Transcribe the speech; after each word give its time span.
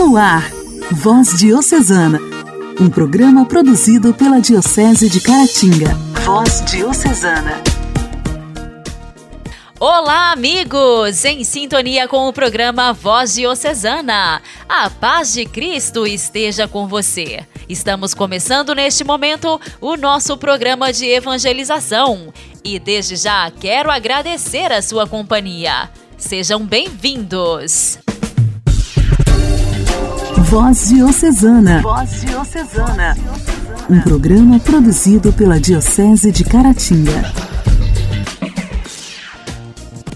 No 0.00 0.16
ar, 0.16 0.50
Voz 0.92 1.38
Diocesana, 1.38 2.18
um 2.80 2.88
programa 2.88 3.44
produzido 3.44 4.14
pela 4.14 4.40
Diocese 4.40 5.10
de 5.10 5.20
Caratinga. 5.20 5.94
Voz 6.24 6.64
Diocesana. 6.64 7.62
Olá, 9.78 10.32
amigos! 10.32 11.22
Em 11.26 11.44
sintonia 11.44 12.08
com 12.08 12.26
o 12.26 12.32
programa 12.32 12.94
Voz 12.94 13.34
Diocesana. 13.34 14.40
A 14.66 14.88
paz 14.88 15.34
de 15.34 15.44
Cristo 15.44 16.06
esteja 16.06 16.66
com 16.66 16.88
você. 16.88 17.46
Estamos 17.68 18.14
começando 18.14 18.74
neste 18.74 19.04
momento 19.04 19.60
o 19.82 19.98
nosso 19.98 20.34
programa 20.38 20.94
de 20.94 21.04
evangelização 21.04 22.32
e 22.64 22.78
desde 22.78 23.16
já 23.16 23.52
quero 23.60 23.90
agradecer 23.90 24.72
a 24.72 24.80
sua 24.80 25.06
companhia. 25.06 25.90
Sejam 26.16 26.64
bem-vindos! 26.64 27.98
Voz 30.50 30.88
Diocesana. 30.88 31.80
Voz 31.80 32.22
Diocesana. 32.22 33.16
Um 33.88 34.00
programa 34.00 34.58
produzido 34.58 35.32
pela 35.32 35.60
Diocese 35.60 36.32
de 36.32 36.42
Caratinga. 36.42 37.22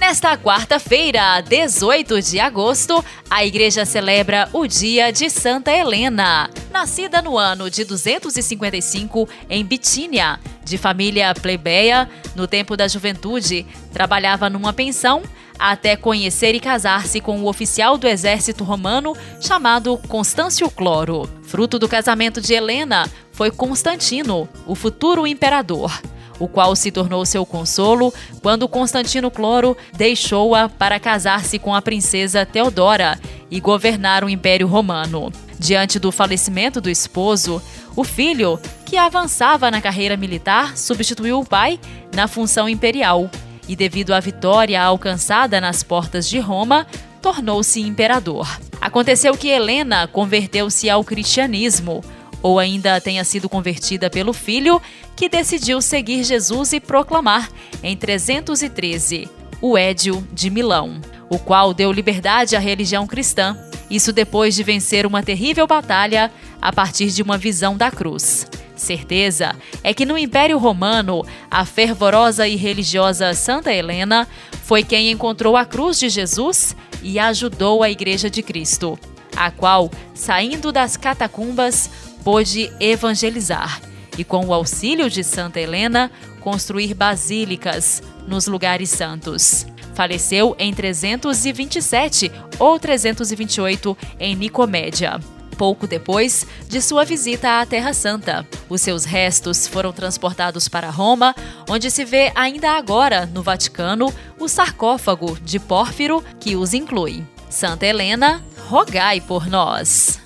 Nesta 0.01 0.37
quarta-feira, 0.37 1.41
18 1.41 2.21
de 2.21 2.41
agosto, 2.41 3.03
a 3.31 3.45
igreja 3.45 3.85
celebra 3.85 4.49
o 4.53 4.67
dia 4.67 5.13
de 5.13 5.31
Santa 5.31 5.71
Helena. 5.71 6.51
Nascida 6.73 7.23
no 7.23 7.39
ano 7.39 7.71
de 7.71 7.85
255 7.85 9.29
em 9.49 9.65
Bitínia, 9.65 10.41
de 10.65 10.77
família 10.77 11.33
plebeia, 11.33 12.11
no 12.35 12.49
tempo 12.49 12.77
da 12.77 12.89
juventude, 12.89 13.65
trabalhava 13.93 14.51
numa 14.51 14.73
pensão 14.73 15.23
até 15.59 15.97
conhecer 15.97 16.55
e 16.55 16.61
casar-se 16.61 17.21
com 17.21 17.39
o 17.39 17.43
um 17.43 17.47
oficial 17.47 17.97
do 17.97 18.07
exército 18.07 18.65
romano 18.65 19.17
chamado 19.41 19.97
Constâncio 20.09 20.71
Cloro. 20.71 21.29
Fruto 21.43 21.79
do 21.79 21.89
casamento 21.89 22.41
de 22.41 22.55
Helena 22.55 23.11
foi 23.33 23.51
Constantino, 23.51 24.49
o 24.67 24.75
futuro 24.75 25.27
imperador, 25.27 25.93
o 26.39 26.49
qual 26.49 26.75
se 26.75 26.91
tornou 26.91 27.25
seu 27.25 27.45
consolo 27.47 28.13
quando 28.43 28.69
Constantino 28.69 29.31
Cloro 29.31 29.77
deixou-a 29.97 30.69
para 30.69 31.01
casar-se 31.01 31.59
com 31.59 31.75
a 31.75 31.83
princesa 31.83 32.47
Teodora 32.47 33.19
e 33.51 33.61
governar 33.61 34.25
o 34.25 34.29
Império 34.29 34.67
Romano. 34.67 35.33
Diante 35.59 35.99
do 35.99 36.11
falecimento 36.11 36.81
do 36.81 36.91
esposo, 36.91 37.63
o 37.97 38.03
filho, 38.03 38.59
que 38.85 38.97
avançava 38.97 39.71
na 39.71 39.81
carreira 39.81 40.17
militar, 40.17 40.77
substituiu 40.77 41.41
o 41.41 41.45
pai 41.45 41.79
na 42.13 42.27
função 42.27 42.69
imperial 42.69 43.31
e, 43.69 43.75
devido 43.75 44.13
à 44.13 44.21
vitória 44.21 44.83
alcançada 44.83 45.61
nas 45.61 45.83
portas 45.83 46.29
de 46.29 46.39
Roma, 46.39 46.87
tornou-se 47.23 47.81
imperador. 47.81 48.47
Aconteceu 48.81 49.37
que 49.37 49.49
Helena 49.49 50.07
converteu-se 50.07 50.91
ao 50.91 51.03
cristianismo, 51.03 52.05
ou 52.43 52.59
ainda 52.59 53.01
tenha 53.01 53.25
sido 53.25 53.49
convertida 53.49 54.11
pelo 54.11 54.35
filho, 54.35 54.81
que 55.17 55.29
decidiu 55.29 55.81
seguir 55.81 56.23
Jesus 56.25 56.75
e 56.75 56.81
proclamar, 56.81 57.49
em 57.83 57.97
313, 57.97 59.29
o 59.63 59.79
Édio 59.79 60.27
de 60.31 60.51
Milão, 60.51 61.01
o 61.31 61.39
qual 61.39 61.73
deu 61.73 61.91
liberdade 61.91 62.55
à 62.55 62.59
religião 62.59 63.07
cristã. 63.07 63.57
Isso 63.91 64.13
depois 64.13 64.55
de 64.55 64.63
vencer 64.63 65.07
uma 65.07 65.23
terrível 65.23 65.67
batalha 65.67 66.31
a 66.61 66.71
partir 66.71 67.07
de 67.07 67.23
uma 67.23 67.39
visão 67.39 67.77
da 67.77 67.91
cruz. 67.91 68.47
Certeza 68.85 69.57
é 69.83 69.95
que 69.95 70.05
no 70.05 70.19
Império 70.19 70.59
Romano, 70.59 71.25
a 71.51 71.65
fervorosa 71.65 72.47
e 72.47 72.55
religiosa 72.55 73.33
Santa 73.33 73.73
Helena 73.73 74.29
foi 74.63 74.83
quem 74.83 75.11
encontrou 75.11 75.57
a 75.57 75.65
cruz 75.65 75.99
de 75.99 76.11
Jesus 76.11 76.77
e 77.03 77.19
ajudou 77.19 77.83
a 77.83 77.91
Igreja 77.91 78.29
de 78.29 78.43
Cristo, 78.43 78.99
a 79.35 79.51
qual, 79.51 79.91
saindo 80.13 80.71
das 80.71 80.99
catacumbas, 80.99 81.91
pôde 82.23 82.71
evangelizar 82.79 83.81
e, 84.19 84.23
com 84.23 84.45
o 84.45 84.53
auxílio 84.53 85.09
de 85.09 85.25
Santa 85.25 85.59
Helena, 85.59 86.11
construir 86.41 86.93
basílicas 86.93 88.03
nos 88.29 88.47
lugares 88.47 88.91
santos. 88.91 89.67
Faleceu 89.95 90.55
em 90.59 90.75
327 90.75 92.31
ou 92.59 92.79
328 92.79 93.97
em 94.21 94.37
Nicomédia 94.37 95.19
pouco 95.55 95.87
depois 95.87 96.47
de 96.69 96.83
sua 96.83 97.05
visita 97.05 97.61
à 97.61 97.67
Terra 97.67 97.95
Santa. 97.95 98.47
Os 98.69 98.81
seus 98.81 99.05
restos 99.05 99.67
foram 99.67 99.93
transportados 99.93 100.69
para 100.69 100.91
Roma, 100.91 101.35
onde 101.69 101.91
se 101.91 102.05
vê 102.05 102.33
ainda 102.35 102.73
agora, 102.73 103.27
no 103.27 103.43
Vaticano, 103.43 104.13
o 104.39 104.49
sarcófago 104.49 105.39
de 105.41 105.59
Pórfiro 105.59 106.23
que 106.41 106.57
os 106.57 106.75
inclui. 106.75 107.25
Santa 107.49 107.87
Helena, 107.87 108.45
rogai 108.69 109.21
por 109.21 109.47
nós. 109.47 110.21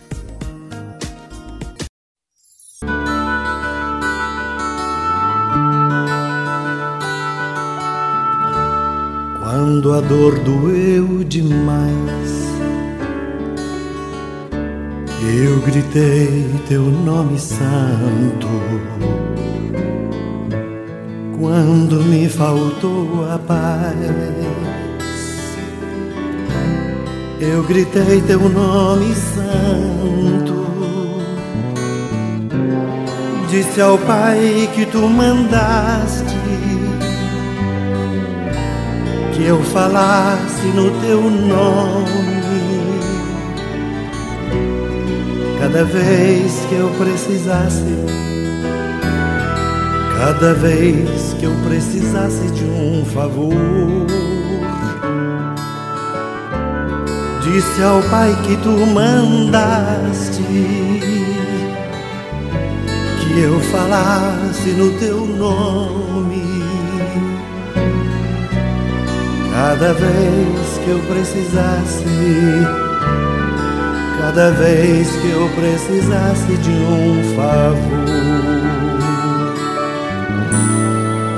Quando 9.41 9.93
a 9.93 10.01
dor 10.01 10.39
doeu 10.41 11.25
demais 11.25 12.48
eu 15.21 15.61
gritei 15.61 16.49
teu 16.69 16.83
nome 16.83 17.39
santo 17.39 18.49
quando 21.39 22.03
me 22.05 22.29
faltou 22.29 23.27
a 23.31 23.39
paz. 23.39 23.95
Eu 27.41 27.63
gritei 27.65 28.21
teu 28.23 28.49
nome 28.49 29.15
santo. 29.15 30.59
Disse 33.51 33.81
ao 33.81 33.97
Pai 33.99 34.69
que 34.75 34.85
tu 34.87 35.09
mandaste 35.09 36.37
que 39.33 39.45
eu 39.45 39.63
falasse 39.63 40.67
no 40.75 40.91
teu 41.01 41.23
nome 41.23 42.28
cada 45.71 45.85
vez 45.85 46.65
que 46.67 46.77
eu 46.77 46.89
precisasse, 46.97 47.85
cada 50.17 50.55
vez 50.55 51.35
que 51.39 51.45
eu 51.45 51.53
precisasse 51.69 52.51
de 52.53 52.65
um 52.65 53.05
favor. 53.05 53.53
Disse 57.43 57.83
ao 57.83 58.01
Pai 58.05 58.35
que 58.47 58.57
tu 58.63 58.71
mandaste 58.71 60.43
que 63.21 63.39
eu 63.39 63.61
falasse 63.61 64.71
no 64.71 64.91
teu 64.99 65.27
nome. 65.27 66.65
Cada 69.53 69.93
vez 69.93 70.79
que 70.83 70.91
eu 70.91 70.99
precisasse 71.01 72.88
cada 74.39 74.53
vez 74.53 75.09
que 75.17 75.31
eu 75.31 75.51
precisasse 75.57 76.57
de 76.59 76.71
um 76.71 77.35
favor. 77.35 78.07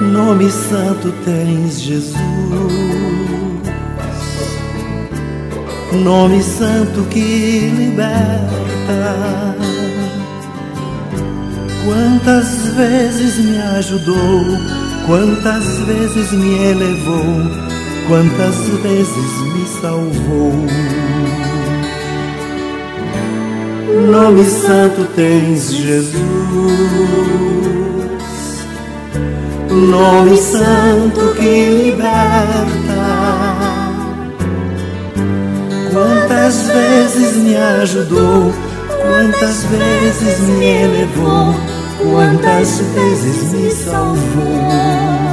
Nome 0.03 0.51
santo 0.51 1.11
tens 1.25 1.81
Jesus, 1.81 2.21
nome 6.05 6.43
santo 6.43 7.03
que 7.09 7.73
liberta. 7.75 9.57
Quantas 11.87 12.67
vezes 12.77 13.39
me 13.39 13.63
ajudou, 13.79 14.45
quantas 15.07 15.65
vezes 15.87 16.33
me 16.33 16.55
elevou, 16.55 17.51
quantas 18.07 18.57
vezes 18.83 19.41
me 19.55 19.67
salvou. 19.81 21.00
Nome 23.91 24.45
santo 24.45 25.05
tens 25.17 25.73
Jesus, 25.73 26.21
nome 29.69 30.37
santo 30.37 31.35
que 31.35 31.65
liberta. 31.71 32.71
Quantas 35.93 36.63
vezes 36.69 37.37
me 37.37 37.57
ajudou, 37.57 38.53
quantas 39.03 39.65
vezes 39.65 40.41
me 40.41 40.67
elevou, 40.67 41.55
quantas 41.99 42.81
vezes 42.95 43.53
me 43.53 43.71
salvou. 43.73 45.30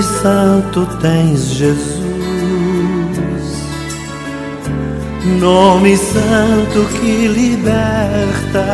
Nome 0.00 0.02
santo 0.02 0.86
tens, 1.02 1.40
Jesus. 1.50 2.00
Nome 5.38 5.94
santo 5.96 6.86
que 6.98 7.28
liberta. 7.28 8.64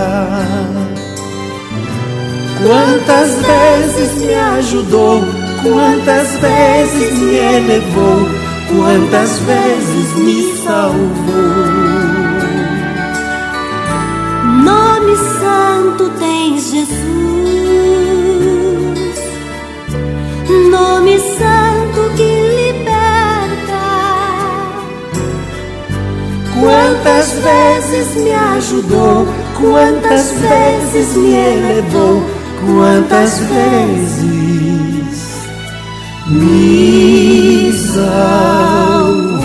Quantas 2.63 3.31
vezes 3.45 4.23
me 4.23 4.35
ajudou, 4.35 5.21
quantas 5.63 6.29
vezes 6.39 7.19
me 7.19 7.37
elevou, 7.37 8.29
quantas 8.69 9.39
vezes 9.41 10.15
me 10.19 10.57
salvou. 10.63 11.07
Nome 14.63 15.17
santo 15.41 16.09
tens, 16.21 16.71
Jesus. 16.71 17.36
Nome 20.97 21.19
santo 21.19 22.11
que 22.17 22.25
liberta. 22.57 23.85
Quantas 26.59 27.33
vezes 27.33 28.17
me 28.17 28.33
ajudou, 28.33 29.29
quantas 29.61 30.33
vezes 30.33 31.15
me 31.17 31.35
elevou, 31.35 32.23
quantas 32.65 33.41
vezes 33.41 34.25
me 36.29 37.73
salvou. 37.95 39.37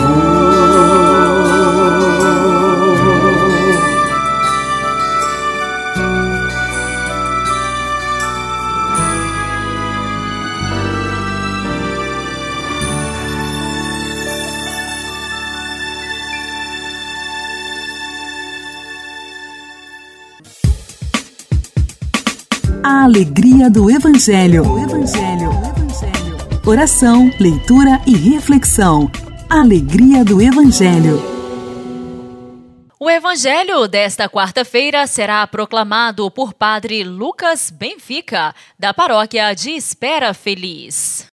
Alegria 23.11 23.69
do 23.69 23.91
Evangelho. 23.91 24.63
O 24.63 24.79
Evangelho. 24.79 25.51
Evangelho. 25.51 26.61
Oração, 26.65 27.29
leitura 27.37 27.99
e 28.07 28.15
reflexão. 28.15 29.11
Alegria 29.49 30.23
do 30.23 30.41
Evangelho. 30.41 31.21
O 32.97 33.09
Evangelho 33.09 33.85
desta 33.89 34.29
quarta-feira 34.29 35.05
será 35.07 35.45
proclamado 35.45 36.31
por 36.31 36.53
Padre 36.53 37.03
Lucas 37.03 37.69
Benfica, 37.69 38.55
da 38.79 38.93
paróquia 38.93 39.53
de 39.53 39.71
Espera 39.71 40.33
Feliz. 40.33 41.30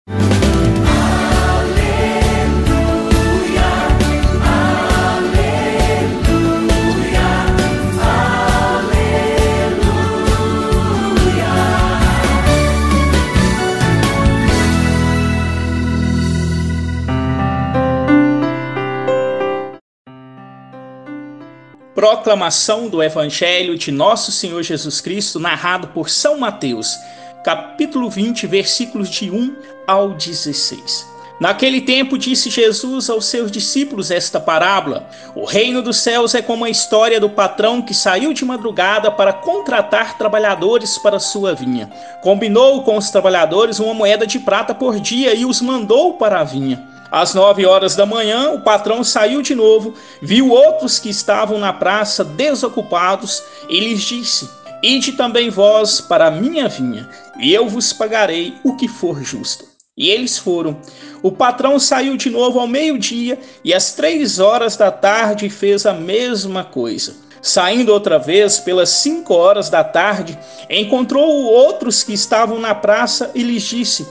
Proclamação 22.03 22.89
do 22.89 23.01
Evangelho 23.01 23.79
de 23.79 23.93
Nosso 23.93 24.33
Senhor 24.33 24.61
Jesus 24.65 25.01
Cristo, 25.01 25.39
narrado 25.39 25.87
por 25.87 26.11
São 26.11 26.37
Mateus, 26.37 26.99
capítulo 27.45 28.11
20, 28.11 28.45
versículos 28.49 29.09
de 29.09 29.31
1 29.31 29.57
ao 29.87 30.09
16. 30.09 31.07
Naquele 31.41 31.81
tempo 31.81 32.19
disse 32.19 32.51
Jesus 32.51 33.09
aos 33.09 33.27
seus 33.27 33.53
discípulos 33.53 34.11
esta 34.11 34.41
parábola: 34.41 35.09
O 35.37 35.45
reino 35.45 35.81
dos 35.81 35.99
céus 35.99 36.35
é 36.35 36.43
como 36.43 36.65
a 36.65 36.71
história 36.71 37.21
do 37.21 37.31
patrão 37.31 37.81
que 37.81 37.95
saiu 37.95 38.33
de 38.33 38.45
madrugada 38.45 39.09
para 39.09 39.33
contratar 39.33 40.19
trabalhadores 40.19 40.99
para 40.99 41.21
sua 41.21 41.55
vinha. 41.55 41.89
Combinou 42.21 42.83
com 42.83 42.97
os 42.97 43.11
trabalhadores 43.11 43.79
uma 43.79 43.95
moeda 43.95 44.27
de 44.27 44.41
prata 44.41 44.75
por 44.75 44.99
dia 44.99 45.37
e 45.37 45.45
os 45.47 45.61
mandou 45.61 46.15
para 46.15 46.41
a 46.41 46.45
vinha. 46.45 46.92
Às 47.13 47.35
nove 47.35 47.67
horas 47.67 47.95
da 47.95 48.07
manhã, 48.07 48.53
o 48.53 48.63
patrão 48.63 49.05
saiu 49.05 49.43
de 49.43 49.55
novo, 49.55 49.93
viu 50.23 50.49
outros 50.49 50.99
que 50.99 51.11
estavam 51.11 51.59
na 51.59 51.71
praça 51.71 52.25
desocupados 52.25 53.43
e 53.69 53.79
lhes 53.81 54.01
disse: 54.01 54.49
Ide 54.83 55.13
também 55.13 55.51
vós 55.51 56.01
para 56.01 56.29
a 56.29 56.31
minha 56.31 56.69
vinha, 56.69 57.07
e 57.39 57.53
eu 57.53 57.69
vos 57.69 57.93
pagarei 57.93 58.55
o 58.65 58.77
que 58.77 58.89
for 58.89 59.23
justo. 59.23 59.67
E 59.95 60.09
eles 60.09 60.39
foram. 60.39 60.81
O 61.23 61.31
patrão 61.31 61.79
saiu 61.79 62.17
de 62.17 62.31
novo 62.31 62.59
ao 62.59 62.67
meio-dia 62.67 63.39
e 63.63 63.75
às 63.75 63.93
três 63.93 64.39
horas 64.39 64.75
da 64.75 64.91
tarde 64.91 65.51
fez 65.51 65.85
a 65.85 65.93
mesma 65.93 66.65
coisa. 66.65 67.15
Saindo 67.43 67.93
outra 67.93 68.19
vez 68.19 68.59
pelas 68.59 68.89
cinco 68.89 69.35
horas 69.35 69.69
da 69.69 69.85
tarde, 69.85 70.39
encontrou 70.71 71.29
outros 71.45 72.03
que 72.03 72.15
estavam 72.15 72.59
na 72.59 72.75
praça 72.75 73.31
e 73.35 73.43
lhes 73.43 73.65
disse: 73.65 74.09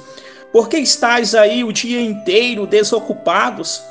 por 0.51 0.67
que 0.67 0.77
estáis 0.77 1.33
aí 1.33 1.63
o 1.63 1.71
dia 1.71 2.01
inteiro 2.01 2.67
desocupados? 2.67 3.81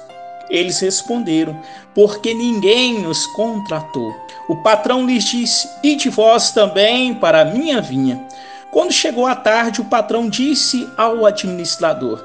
Eles 0.51 0.81
responderam: 0.81 1.59
Porque 1.95 2.35
ninguém 2.35 3.01
nos 3.01 3.27
contratou. 3.29 4.15
O 4.49 4.57
patrão 4.57 5.07
lhes 5.07 5.25
disse: 5.25 5.69
Ide 5.83 6.09
vós 6.09 6.51
também 6.51 7.15
para 7.15 7.43
a 7.43 7.45
minha 7.45 7.81
vinha. 7.81 8.27
Quando 8.71 8.93
chegou 8.93 9.27
a 9.27 9.35
tarde, 9.35 9.81
o 9.81 9.87
patrão 9.87 10.29
disse 10.29 10.89
ao 10.97 11.25
administrador: 11.25 12.25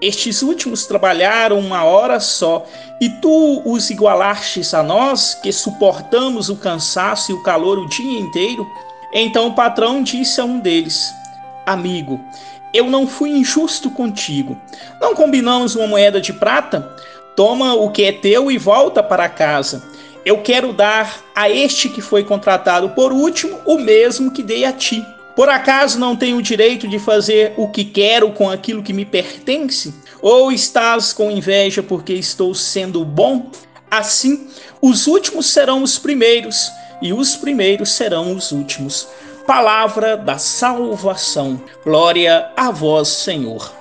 Estes 0.00 0.40
últimos 0.40 0.86
trabalharam 0.86 1.58
uma 1.58 1.84
hora 1.84 2.18
só, 2.20 2.66
e 3.00 3.08
tu 3.08 3.62
os 3.64 3.90
igualastes 3.90 4.72
a 4.72 4.82
nós, 4.82 5.34
que 5.34 5.52
suportamos 5.52 6.48
o 6.48 6.56
cansaço 6.56 7.30
e 7.30 7.34
o 7.34 7.42
calor 7.42 7.78
o 7.78 7.88
dia 7.88 8.18
inteiro? 8.18 8.66
Então 9.12 9.48
o 9.48 9.54
patrão 9.54 10.02
disse 10.02 10.40
a 10.40 10.44
um 10.44 10.58
deles: 10.58 11.12
Amigo, 11.66 12.20
eu 12.72 12.86
não 12.86 13.06
fui 13.06 13.30
injusto 13.30 13.90
contigo. 13.90 14.56
Não 15.00 15.14
combinamos 15.14 15.74
uma 15.74 15.86
moeda 15.86 16.20
de 16.20 16.32
prata? 16.32 16.96
Toma 17.36 17.74
o 17.74 17.90
que 17.90 18.04
é 18.04 18.12
teu 18.12 18.50
e 18.50 18.56
volta 18.56 19.02
para 19.02 19.28
casa. 19.28 19.82
Eu 20.24 20.42
quero 20.42 20.72
dar 20.72 21.20
a 21.34 21.50
este 21.50 21.88
que 21.88 22.00
foi 22.00 22.24
contratado 22.24 22.90
por 22.90 23.12
último 23.12 23.58
o 23.64 23.78
mesmo 23.78 24.30
que 24.30 24.42
dei 24.42 24.64
a 24.64 24.72
ti. 24.72 25.04
Por 25.40 25.48
acaso 25.48 25.98
não 25.98 26.14
tenho 26.14 26.36
o 26.36 26.42
direito 26.42 26.86
de 26.86 26.98
fazer 26.98 27.54
o 27.56 27.66
que 27.66 27.82
quero 27.82 28.30
com 28.30 28.50
aquilo 28.50 28.82
que 28.82 28.92
me 28.92 29.06
pertence? 29.06 29.94
Ou 30.20 30.52
estás 30.52 31.14
com 31.14 31.30
inveja 31.30 31.82
porque 31.82 32.12
estou 32.12 32.54
sendo 32.54 33.02
bom? 33.06 33.50
Assim, 33.90 34.48
os 34.82 35.06
últimos 35.06 35.46
serão 35.46 35.82
os 35.82 35.98
primeiros, 35.98 36.70
e 37.00 37.14
os 37.14 37.36
primeiros 37.36 37.90
serão 37.90 38.36
os 38.36 38.52
últimos 38.52 39.08
palavra 39.46 40.14
da 40.14 40.36
salvação. 40.36 41.58
Glória 41.86 42.50
a 42.54 42.70
vós, 42.70 43.08
Senhor. 43.08 43.79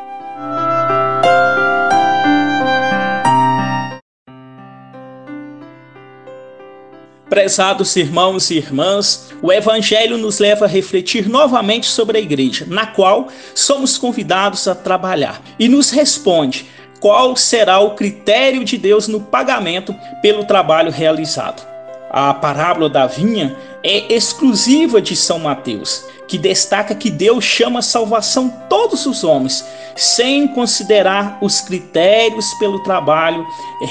Prezados 7.30 7.96
irmãos 7.96 8.50
e 8.50 8.58
irmãs, 8.58 9.30
o 9.40 9.54
Evangelho 9.54 10.18
nos 10.18 10.40
leva 10.40 10.66
a 10.66 10.68
refletir 10.68 11.30
novamente 11.30 11.86
sobre 11.86 12.18
a 12.18 12.22
igreja, 12.22 12.66
na 12.68 12.88
qual 12.88 13.28
somos 13.54 14.00
convidados 14.00 14.68
a 14.68 14.74
trabalhar, 14.74 15.40
e 15.60 15.70
nos 15.70 15.92
responde 15.92 16.66
qual 17.00 17.36
será 17.36 17.80
o 17.80 17.92
critério 17.92 18.66
de 18.66 18.80
Deus 18.80 19.08
no 19.08 19.22
pagamento 19.22 19.96
pelo 20.24 20.44
trabalho 20.44 20.92
realizado. 20.92 21.64
A 22.10 22.34
parábola 22.34 22.90
da 22.90 23.06
vinha 23.06 23.56
é 23.84 24.12
exclusiva 24.12 25.00
de 25.00 25.16
São 25.16 25.38
Mateus, 25.38 26.04
que 26.28 26.36
destaca 26.36 26.96
que 26.96 27.12
Deus 27.12 27.44
chama 27.46 27.80
a 27.80 27.84
salvação 27.84 28.50
todos 28.68 29.06
os 29.06 29.24
homens, 29.24 29.64
sem 29.96 30.48
considerar 30.48 31.38
os 31.42 31.62
critérios 31.62 32.52
pelo 32.56 32.82
trabalho 32.82 33.46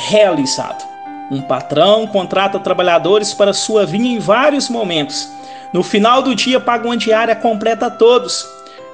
realizado. 0.09 0.98
Um 1.31 1.43
patrão 1.43 2.07
contrata 2.07 2.59
trabalhadores 2.59 3.35
para 3.35 3.53
sua 3.53 3.85
vinha 3.85 4.17
em 4.17 4.19
vários 4.19 4.69
momentos. 4.69 5.29
No 5.73 5.83
final 5.83 6.23
do 6.23 6.35
dia, 6.35 6.59
paga 6.59 6.87
uma 6.87 6.97
diária 6.97 7.37
completa 7.37 7.87
a 7.87 7.91
todos. 7.91 8.49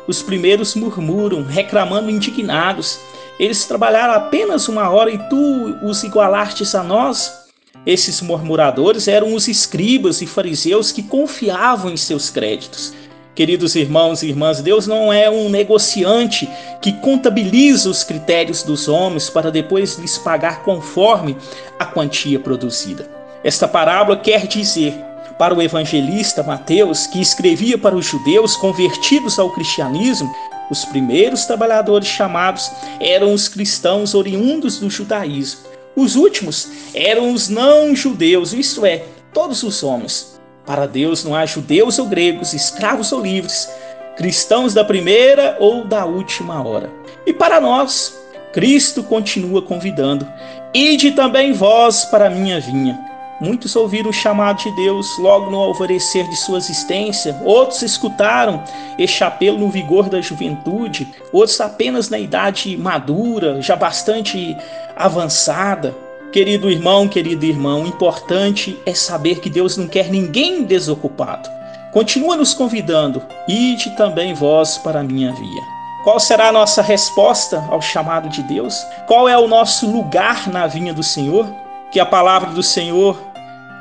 Os 0.09 0.23
primeiros 0.23 0.75
murmuram, 0.75 1.45
reclamando 1.45 2.11
indignados, 2.11 2.99
Eles 3.39 3.65
trabalharam 3.65 4.15
apenas 4.15 4.69
uma 4.69 4.89
hora 4.89 5.11
e 5.11 5.19
tu 5.29 5.77
os 5.83 6.05
igualastes 6.05 6.73
a 6.75 6.85
nós? 6.85 7.45
Esses 7.85 8.21
murmuradores 8.21 9.09
eram 9.09 9.35
os 9.35 9.49
escribas 9.49 10.23
e 10.23 10.27
fariseus 10.27 10.93
que 10.93 11.03
confiavam 11.03 11.91
em 11.91 11.97
seus 11.97 12.31
créditos. 12.31 12.95
Queridos 13.35 13.75
irmãos 13.75 14.23
e 14.23 14.29
irmãs, 14.29 14.63
Deus 14.63 14.87
não 14.87 15.13
é 15.13 15.29
um 15.29 15.49
negociante 15.49 16.49
que 16.81 16.93
contabiliza 16.93 17.91
os 17.91 18.05
critérios 18.05 18.63
dos 18.63 18.87
homens 18.87 19.29
para 19.29 19.51
depois 19.51 19.99
lhes 19.99 20.17
pagar 20.17 20.63
conforme 20.63 21.37
a 21.79 21.85
quantia 21.85 22.39
produzida. 22.39 23.11
Esta 23.43 23.67
parábola 23.67 24.17
quer 24.17 24.47
dizer 24.47 24.95
para 25.37 25.53
o 25.53 25.61
evangelista 25.61 26.45
Mateus, 26.45 27.09
que 27.09 27.21
escrevia 27.21 27.77
para 27.77 27.97
os 27.97 28.07
judeus 28.07 28.57
convertidos 28.57 29.37
ao 29.37 29.51
cristianismo, 29.51 30.33
os 30.71 30.85
primeiros 30.85 31.45
trabalhadores 31.45 32.09
chamados 32.09 32.71
eram 33.01 33.35
os 33.35 33.49
cristãos 33.49 34.15
oriundos 34.15 34.79
do 34.79 34.89
judaísmo. 34.89 35.61
Os 35.97 36.15
últimos 36.15 36.69
eram 36.95 37.33
os 37.33 37.49
não-judeus, 37.49 38.53
isto 38.53 38.87
é, 38.87 39.05
todos 39.33 39.63
os 39.65 39.83
homens. 39.83 40.41
Para 40.67 40.87
Deus 40.87 41.23
não 41.25 41.35
há 41.35 41.45
judeus 41.45 41.99
ou 41.99 42.07
gregos, 42.07 42.55
escravos 42.55 43.13
ou 43.13 43.21
livres, 43.21 43.69
cristãos 44.17 44.73
da 44.73 44.85
primeira 44.85 45.57
ou 45.61 45.85
da 45.85 46.07
última 46.07 46.67
hora. 46.67 46.91
E 47.27 47.33
para 47.33 47.61
nós, 47.61 48.19
Cristo 48.53 49.03
continua 49.03 49.61
convidando: 49.61 50.27
Ide 50.73 51.13
também 51.13 51.53
vós 51.53 52.05
para 52.07 52.29
a 52.29 52.31
minha 52.31 52.61
vinha. 52.61 52.99
Muitos 53.41 53.75
ouviram 53.75 54.11
o 54.11 54.13
chamado 54.13 54.63
de 54.63 54.71
Deus 54.77 55.19
logo 55.19 55.51
no 55.51 55.59
alvorecer 55.59 56.27
de 56.29 56.37
sua 56.37 56.57
existência, 56.57 57.37
outros 57.45 57.83
escutaram 57.83 58.63
este 58.97 59.25
apelo 59.25 59.59
no 59.59 59.69
vigor 59.69 60.09
da 60.09 60.21
juventude, 60.21 61.13
outros 61.33 61.61
apenas 61.61 62.09
na 62.09 62.19
idade 62.19 62.77
madura, 62.77 63.61
já 63.61 63.75
bastante 63.75 64.57
avançada. 64.97 65.95
Querido 66.35 66.69
irmão, 66.69 67.07
querido 67.07 67.45
irmão, 67.45 67.87
importante 67.87 68.77
é 68.85 68.93
saber 68.93 69.39
que 69.39 69.49
Deus 69.49 69.77
não 69.77 69.87
quer 69.87 70.11
ninguém 70.11 70.65
desocupado. 70.65 71.49
Continua 71.93 72.37
nos 72.37 72.53
convidando, 72.53 73.23
ide 73.47 73.91
também 73.91 74.35
vós 74.35 74.77
para 74.77 74.99
a 74.99 75.05
minha 75.05 75.33
via. 75.33 75.63
Qual 76.03 76.19
será 76.19 76.49
a 76.49 76.53
nossa 76.53 76.83
resposta 76.83 77.65
ao 77.71 77.81
chamado 77.81 78.29
de 78.29 78.43
Deus? 78.43 78.85
Qual 79.07 79.29
é 79.29 79.39
o 79.39 79.47
nosso 79.47 79.89
lugar 79.89 80.49
na 80.51 80.67
vinha 80.67 80.93
do 80.93 81.05
Senhor? 81.05 81.47
Que 81.93 82.01
a 82.01 82.05
palavra 82.05 82.51
do 82.51 82.65
Senhor, 82.65 83.17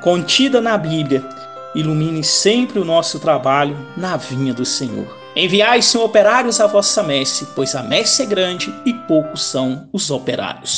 contida 0.03 0.61
na 0.61 0.77
Bíblia, 0.77 1.27
ilumine 1.73 2.23
sempre 2.23 2.77
o 2.77 2.85
nosso 2.85 3.19
trabalho 3.19 3.75
na 3.97 4.15
vinha 4.15 4.53
do 4.53 4.63
Senhor. 4.63 5.07
Enviai, 5.35 5.81
Senhor, 5.81 6.05
operários 6.05 6.61
à 6.61 6.67
vossa 6.67 7.01
messe, 7.01 7.47
pois 7.55 7.73
a 7.73 7.81
messe 7.81 8.21
é 8.21 8.27
grande 8.27 8.71
e 8.85 8.93
poucos 8.93 9.43
são 9.43 9.89
os 9.91 10.11
operários. 10.11 10.77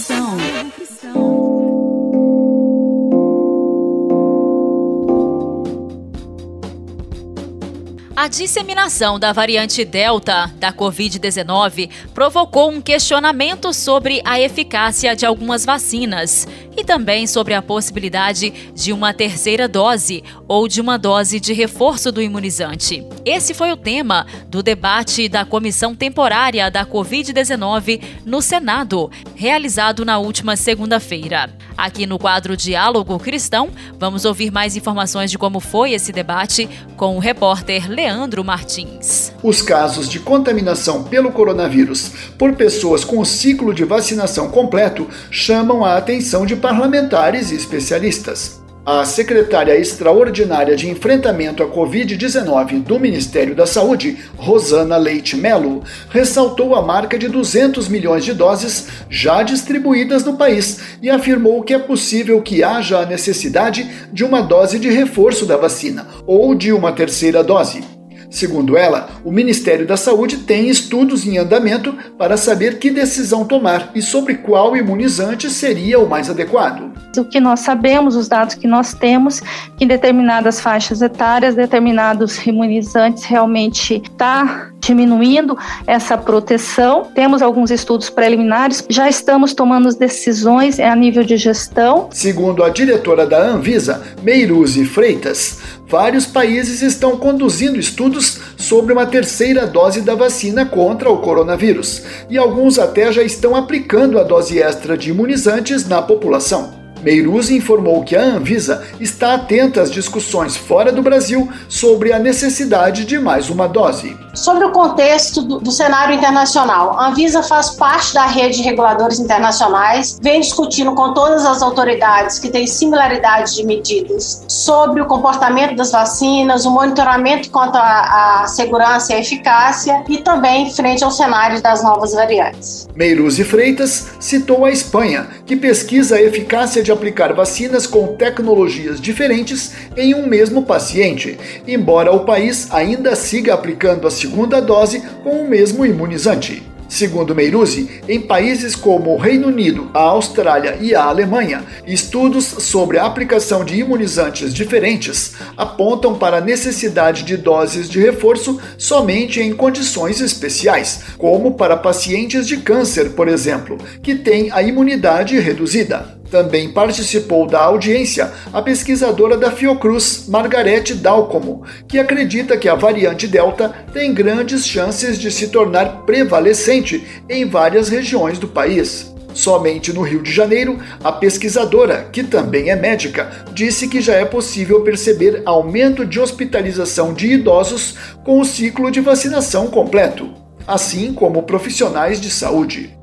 A 8.21 8.27
disseminação 8.27 9.17
da 9.17 9.33
variante 9.33 9.83
Delta 9.83 10.45
da 10.57 10.71
Covid-19 10.71 11.89
provocou 12.13 12.69
um 12.69 12.79
questionamento 12.79 13.73
sobre 13.73 14.21
a 14.23 14.39
eficácia 14.39 15.15
de 15.15 15.25
algumas 15.25 15.65
vacinas 15.65 16.47
e 16.77 16.83
também 16.83 17.25
sobre 17.25 17.55
a 17.55 17.63
possibilidade 17.63 18.51
de 18.75 18.93
uma 18.93 19.11
terceira 19.11 19.67
dose 19.67 20.23
ou 20.47 20.67
de 20.67 20.79
uma 20.79 20.99
dose 20.99 21.39
de 21.39 21.51
reforço 21.51 22.11
do 22.11 22.21
imunizante. 22.21 23.03
Esse 23.25 23.55
foi 23.55 23.71
o 23.71 23.75
tema 23.75 24.27
do 24.49 24.61
debate 24.61 25.27
da 25.27 25.43
Comissão 25.43 25.95
Temporária 25.95 26.69
da 26.69 26.85
Covid-19 26.85 28.03
no 28.23 28.39
Senado, 28.39 29.09
realizado 29.33 30.05
na 30.05 30.19
última 30.19 30.55
segunda-feira. 30.55 31.49
Aqui 31.81 32.05
no 32.05 32.19
quadro 32.19 32.55
Diálogo 32.55 33.17
Cristão, 33.17 33.71
vamos 33.97 34.23
ouvir 34.23 34.51
mais 34.51 34.75
informações 34.75 35.31
de 35.31 35.37
como 35.39 35.59
foi 35.59 35.93
esse 35.93 36.11
debate 36.11 36.69
com 36.95 37.15
o 37.15 37.19
repórter 37.19 37.89
Leandro 37.89 38.43
Martins. 38.43 39.33
Os 39.41 39.63
casos 39.63 40.07
de 40.07 40.19
contaminação 40.19 41.03
pelo 41.03 41.31
coronavírus 41.31 42.11
por 42.37 42.53
pessoas 42.53 43.03
com 43.03 43.17
o 43.17 43.25
ciclo 43.25 43.73
de 43.73 43.83
vacinação 43.83 44.51
completo 44.51 45.09
chamam 45.31 45.83
a 45.83 45.97
atenção 45.97 46.45
de 46.45 46.55
parlamentares 46.55 47.49
e 47.49 47.55
especialistas. 47.55 48.60
A 48.83 49.05
secretária 49.05 49.77
extraordinária 49.77 50.75
de 50.75 50.89
enfrentamento 50.89 51.61
à 51.61 51.67
Covid-19 51.67 52.81
do 52.81 52.99
Ministério 52.99 53.53
da 53.53 53.67
Saúde, 53.67 54.17
Rosana 54.35 54.97
Leite 54.97 55.37
Melo, 55.37 55.83
ressaltou 56.09 56.73
a 56.73 56.81
marca 56.81 57.15
de 57.15 57.27
200 57.27 57.87
milhões 57.87 58.25
de 58.25 58.33
doses 58.33 58.87
já 59.07 59.43
distribuídas 59.43 60.23
no 60.23 60.35
país 60.35 60.97
e 60.99 61.11
afirmou 61.11 61.61
que 61.61 61.75
é 61.75 61.79
possível 61.79 62.41
que 62.41 62.63
haja 62.63 62.97
a 62.97 63.05
necessidade 63.05 63.87
de 64.11 64.23
uma 64.23 64.41
dose 64.41 64.79
de 64.79 64.89
reforço 64.89 65.45
da 65.45 65.57
vacina 65.57 66.07
ou 66.25 66.55
de 66.55 66.73
uma 66.73 66.91
terceira 66.91 67.43
dose. 67.43 68.00
Segundo 68.31 68.77
ela, 68.77 69.09
o 69.25 69.31
Ministério 69.31 69.85
da 69.85 69.97
Saúde 69.97 70.37
tem 70.37 70.69
estudos 70.69 71.27
em 71.27 71.37
andamento 71.37 71.93
para 72.17 72.37
saber 72.37 72.79
que 72.79 72.89
decisão 72.89 73.43
tomar 73.43 73.91
e 73.93 74.01
sobre 74.01 74.35
qual 74.35 74.75
imunizante 74.75 75.49
seria 75.49 75.99
o 75.99 76.09
mais 76.09 76.29
adequado. 76.29 76.93
O 77.17 77.25
que 77.25 77.41
nós 77.41 77.59
sabemos, 77.59 78.15
os 78.15 78.29
dados 78.29 78.55
que 78.55 78.65
nós 78.65 78.93
temos, 78.93 79.41
que 79.77 79.83
em 79.83 79.87
determinadas 79.87 80.61
faixas 80.61 81.01
etárias, 81.01 81.55
determinados 81.55 82.47
imunizantes 82.47 83.25
realmente 83.25 84.01
está 84.01 84.71
diminuindo 84.91 85.57
essa 85.87 86.17
proteção. 86.17 87.07
Temos 87.15 87.41
alguns 87.41 87.71
estudos 87.71 88.09
preliminares, 88.09 88.83
já 88.89 89.07
estamos 89.07 89.53
tomando 89.53 89.89
decisões 89.95 90.79
a 90.79 90.93
nível 90.95 91.23
de 91.23 91.37
gestão. 91.37 92.09
Segundo 92.11 92.61
a 92.61 92.69
diretora 92.69 93.25
da 93.25 93.41
Anvisa, 93.41 94.01
Meiruzi 94.21 94.83
Freitas, 94.83 95.59
vários 95.87 96.25
países 96.25 96.81
estão 96.81 97.15
conduzindo 97.15 97.79
estudos 97.79 98.39
sobre 98.57 98.91
uma 98.91 99.05
terceira 99.05 99.65
dose 99.65 100.01
da 100.01 100.13
vacina 100.13 100.65
contra 100.65 101.09
o 101.09 101.19
coronavírus, 101.19 102.03
e 102.29 102.37
alguns 102.37 102.77
até 102.77 103.11
já 103.13 103.23
estão 103.23 103.55
aplicando 103.55 104.19
a 104.19 104.23
dose 104.23 104.61
extra 104.61 104.97
de 104.97 105.09
imunizantes 105.09 105.87
na 105.87 106.01
população. 106.01 106.80
Meiruzzi 107.01 107.55
informou 107.55 108.03
que 108.03 108.15
a 108.15 108.21
Anvisa 108.21 108.83
está 108.99 109.33
atenta 109.33 109.81
às 109.81 109.89
discussões 109.89 110.55
fora 110.55 110.91
do 110.91 111.01
Brasil 111.01 111.49
sobre 111.67 112.13
a 112.13 112.19
necessidade 112.19 113.05
de 113.05 113.17
mais 113.17 113.49
uma 113.49 113.67
dose. 113.67 114.15
Sobre 114.33 114.65
o 114.65 114.71
contexto 114.71 115.41
do, 115.41 115.59
do, 115.59 115.71
cenário 115.71 116.15
internacional, 116.15 116.97
a 116.97 117.09
Anvisa 117.09 117.43
faz 117.43 117.71
parte 117.71 118.13
da 118.13 118.25
rede 118.25 118.57
de 118.57 118.63
reguladores 118.63 119.19
internacionais, 119.19 120.19
vem 120.21 120.39
discutindo 120.39 120.93
com 120.93 121.13
todas 121.13 121.45
as 121.45 121.61
autoridades 121.61 122.39
que 122.39 122.49
têm 122.49 122.65
similaridades 122.65 123.55
de 123.55 123.65
medidas 123.65 124.45
sobre 124.47 125.01
o 125.01 125.05
comportamento 125.05 125.75
das 125.75 125.91
vacinas, 125.91 126.65
o 126.65 126.71
monitoramento 126.71 127.49
quanto 127.49 127.75
à 127.75 128.45
segurança 128.47 129.13
e 129.13 129.19
eficácia 129.19 130.03
e 130.07 130.19
também 130.19 130.71
frente 130.71 131.03
ao 131.03 131.11
cenário 131.11 131.61
das 131.61 131.83
novas 131.83 132.13
variantes. 132.13 132.87
Meiruzzi 132.95 133.43
Freitas 133.43 134.11
citou 134.19 134.65
a 134.65 134.71
Espanha, 134.71 135.27
que 135.45 135.55
pesquisa 135.55 136.15
a 136.15 136.21
eficácia 136.21 136.81
de 136.81 136.90
aplicar 136.91 137.33
vacinas 137.33 137.87
com 137.87 138.15
tecnologias 138.15 138.99
diferentes 138.99 139.71
em 139.95 140.13
um 140.13 140.27
mesmo 140.27 140.63
paciente, 140.63 141.37
embora 141.67 142.11
o 142.11 142.25
país 142.25 142.67
ainda 142.71 143.15
siga 143.15 143.53
aplicando 143.53 144.07
a 144.07 144.11
segunda 144.11 144.61
dose 144.61 145.01
com 145.23 145.41
o 145.41 145.47
mesmo 145.47 145.85
imunizante. 145.85 146.71
Segundo 146.91 147.33
Meiruzzi, 147.33 148.01
em 148.05 148.19
países 148.19 148.75
como 148.75 149.13
o 149.13 149.17
Reino 149.17 149.47
Unido, 149.47 149.89
a 149.93 150.01
Austrália 150.01 150.77
e 150.81 150.93
a 150.93 151.05
Alemanha, 151.05 151.63
estudos 151.87 152.43
sobre 152.43 152.97
a 152.97 153.05
aplicação 153.05 153.63
de 153.63 153.79
imunizantes 153.79 154.53
diferentes 154.53 155.35
apontam 155.55 156.15
para 156.15 156.39
a 156.39 156.41
necessidade 156.41 157.23
de 157.23 157.37
doses 157.37 157.89
de 157.89 157.97
reforço 158.01 158.59
somente 158.77 159.39
em 159.39 159.53
condições 159.53 160.19
especiais, 160.19 161.03
como 161.17 161.53
para 161.53 161.77
pacientes 161.77 162.45
de 162.45 162.57
câncer, 162.57 163.11
por 163.11 163.29
exemplo, 163.29 163.77
que 164.03 164.13
têm 164.13 164.51
a 164.51 164.61
imunidade 164.61 165.39
reduzida. 165.39 166.20
Também 166.31 166.69
participou 166.69 167.45
da 167.45 167.59
audiência 167.59 168.31
a 168.53 168.61
pesquisadora 168.61 169.35
da 169.35 169.51
Fiocruz, 169.51 170.27
Margarete 170.29 170.93
Dalcomo, 170.93 171.65
que 171.85 171.99
acredita 171.99 172.57
que 172.57 172.69
a 172.69 172.73
variante 172.73 173.27
Delta 173.27 173.67
tem 173.93 174.13
grandes 174.13 174.65
chances 174.65 175.19
de 175.19 175.29
se 175.29 175.49
tornar 175.49 176.03
prevalecente 176.05 177.05
em 177.29 177.45
várias 177.45 177.89
regiões 177.89 178.39
do 178.39 178.47
país. 178.47 179.13
Somente 179.33 179.91
no 179.91 180.01
Rio 180.01 180.23
de 180.23 180.31
Janeiro, 180.31 180.79
a 181.03 181.11
pesquisadora, 181.11 182.07
que 182.11 182.23
também 182.23 182.69
é 182.69 182.77
médica, 182.77 183.45
disse 183.53 183.89
que 183.89 183.99
já 183.99 184.13
é 184.13 184.23
possível 184.23 184.81
perceber 184.81 185.41
aumento 185.45 186.05
de 186.05 186.17
hospitalização 186.17 187.13
de 187.13 187.27
idosos 187.27 187.95
com 188.23 188.39
o 188.39 188.45
ciclo 188.45 188.89
de 188.89 189.01
vacinação 189.01 189.67
completo, 189.67 190.29
assim 190.65 191.13
como 191.13 191.43
profissionais 191.43 192.21
de 192.21 192.29
saúde. 192.29 192.95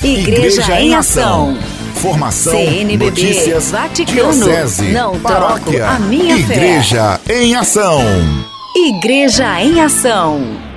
Igreja, 0.00 0.60
Igreja 0.60 0.80
em 0.80 0.94
Ação. 0.94 1.56
Formação, 2.04 2.52
CNBB, 2.52 3.06
notícias, 3.06 3.70
Vaticano, 3.70 4.30
diocese, 4.30 4.92
não 4.92 5.18
paróquia, 5.18 5.88
a 5.88 5.98
minha 5.98 6.36
Igreja 6.36 7.18
fé. 7.24 7.42
em 7.42 7.54
Ação. 7.54 7.98
Igreja 8.76 9.58
em 9.62 9.80
Ação. 9.80 10.73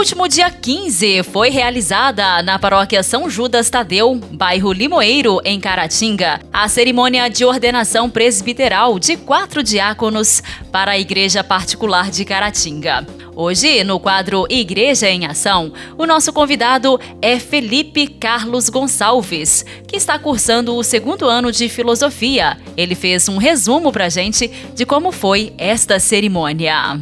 Último 0.00 0.26
dia 0.26 0.50
15, 0.50 1.24
foi 1.24 1.50
realizada 1.50 2.42
na 2.42 2.58
paróquia 2.58 3.02
São 3.02 3.28
Judas 3.28 3.68
Tadeu, 3.68 4.14
bairro 4.32 4.72
Limoeiro, 4.72 5.42
em 5.44 5.60
Caratinga, 5.60 6.40
a 6.50 6.66
cerimônia 6.70 7.28
de 7.28 7.44
ordenação 7.44 8.08
presbiteral 8.08 8.98
de 8.98 9.18
quatro 9.18 9.62
diáconos 9.62 10.42
para 10.72 10.92
a 10.92 10.98
Igreja 10.98 11.44
Particular 11.44 12.10
de 12.10 12.24
Caratinga. 12.24 13.06
Hoje, 13.36 13.84
no 13.84 14.00
quadro 14.00 14.46
Igreja 14.48 15.10
em 15.10 15.26
Ação, 15.26 15.70
o 15.98 16.06
nosso 16.06 16.32
convidado 16.32 16.98
é 17.20 17.38
Felipe 17.38 18.06
Carlos 18.06 18.70
Gonçalves, 18.70 19.66
que 19.86 19.98
está 19.98 20.18
cursando 20.18 20.74
o 20.76 20.82
segundo 20.82 21.28
ano 21.28 21.52
de 21.52 21.68
filosofia. 21.68 22.56
Ele 22.74 22.94
fez 22.94 23.28
um 23.28 23.36
resumo 23.36 23.92
para 23.92 24.08
gente 24.08 24.50
de 24.74 24.86
como 24.86 25.12
foi 25.12 25.52
esta 25.58 26.00
cerimônia 26.00 26.98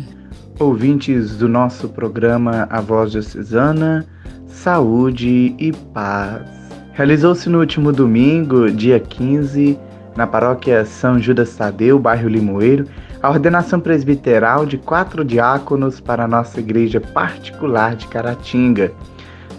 ouvintes 0.58 1.36
do 1.36 1.48
nosso 1.48 1.88
programa 1.88 2.66
A 2.68 2.80
Voz 2.80 3.12
Diocesana, 3.12 4.04
saúde 4.46 5.54
e 5.58 5.72
paz. 5.94 6.42
Realizou-se 6.92 7.48
no 7.48 7.60
último 7.60 7.92
domingo, 7.92 8.70
dia 8.70 8.98
15, 8.98 9.78
na 10.16 10.26
paróquia 10.26 10.84
São 10.84 11.20
Judas 11.20 11.54
Tadeu, 11.54 11.98
bairro 11.98 12.28
Limoeiro, 12.28 12.86
a 13.22 13.30
ordenação 13.30 13.78
presbiteral 13.78 14.66
de 14.66 14.76
quatro 14.78 15.24
diáconos 15.24 16.00
para 16.00 16.24
a 16.24 16.28
nossa 16.28 16.58
igreja 16.58 17.00
particular 17.00 17.94
de 17.94 18.08
Caratinga. 18.08 18.92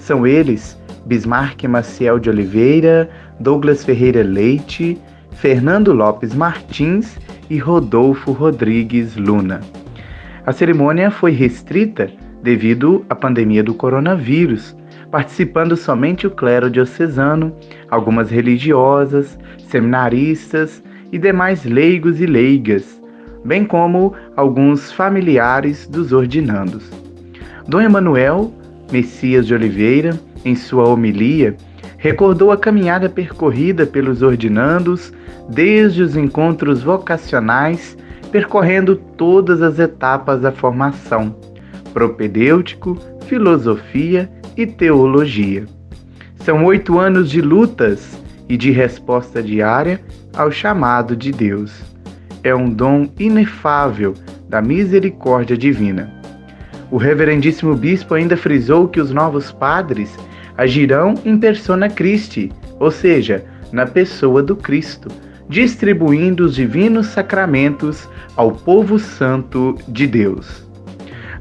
São 0.01 0.27
eles 0.27 0.77
Bismarck 1.05 1.63
Maciel 1.63 2.19
de 2.19 2.29
Oliveira, 2.29 3.09
Douglas 3.39 3.85
Ferreira 3.85 4.21
Leite, 4.21 4.99
Fernando 5.31 5.93
Lopes 5.93 6.33
Martins 6.35 7.17
e 7.49 7.57
Rodolfo 7.57 8.33
Rodrigues 8.33 9.15
Luna. 9.15 9.61
A 10.49 10.51
cerimônia 10.51 11.11
foi 11.11 11.29
restrita 11.29 12.09
devido 12.41 13.05
à 13.07 13.13
pandemia 13.13 13.63
do 13.63 13.75
coronavírus, 13.75 14.75
participando 15.11 15.77
somente 15.77 16.25
o 16.25 16.31
clero 16.31 16.71
diocesano, 16.71 17.55
algumas 17.87 18.31
religiosas, 18.31 19.37
seminaristas 19.67 20.81
e 21.11 21.19
demais 21.19 21.65
leigos 21.65 22.19
e 22.19 22.25
leigas, 22.25 22.99
bem 23.45 23.63
como 23.63 24.15
alguns 24.35 24.91
familiares 24.91 25.85
dos 25.85 26.11
ordinandos. 26.11 26.89
Dom 27.67 27.81
Emanuel 27.81 28.51
Messias 28.91 29.45
de 29.45 29.53
Oliveira, 29.53 30.19
em 30.43 30.55
sua 30.55 30.89
homilia, 30.89 31.55
recordou 31.95 32.51
a 32.51 32.57
caminhada 32.57 33.07
percorrida 33.07 33.85
pelos 33.85 34.23
ordinandos 34.23 35.13
desde 35.47 36.01
os 36.01 36.15
encontros 36.15 36.81
vocacionais 36.81 37.95
percorrendo 38.31 38.95
todas 38.95 39.61
as 39.61 39.79
etapas 39.79 40.41
da 40.41 40.51
formação: 40.51 41.35
propedêutico, 41.93 42.97
filosofia 43.25 44.29
e 44.55 44.65
teologia. 44.65 45.65
São 46.37 46.65
oito 46.65 46.97
anos 46.97 47.29
de 47.29 47.41
lutas 47.41 48.19
e 48.47 48.57
de 48.57 48.71
resposta 48.71 49.41
diária 49.41 50.01
ao 50.35 50.51
chamado 50.51 51.15
de 51.15 51.31
Deus. 51.31 51.83
É 52.43 52.55
um 52.55 52.69
dom 52.69 53.07
inefável 53.19 54.13
da 54.47 54.61
misericórdia 54.61 55.57
divina. 55.57 56.11
O 56.89 56.97
reverendíssimo 56.97 57.75
bispo 57.75 58.15
ainda 58.15 58.35
frisou 58.35 58.87
que 58.87 58.99
os 58.99 59.11
novos 59.11 59.51
padres 59.51 60.17
agirão 60.57 61.13
em 61.23 61.37
persona 61.37 61.87
Christi, 61.87 62.51
ou 62.79 62.89
seja, 62.89 63.45
na 63.71 63.85
pessoa 63.85 64.41
do 64.41 64.55
Cristo 64.55 65.09
distribuindo 65.49 66.45
os 66.45 66.53
divinos 66.53 67.07
sacramentos 67.07 68.07
ao 68.35 68.51
povo 68.51 68.99
santo 68.99 69.75
de 69.87 70.05
Deus. 70.05 70.69